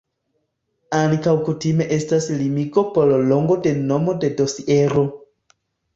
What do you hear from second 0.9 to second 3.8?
Ankaŭ kutime estas limigo por longo de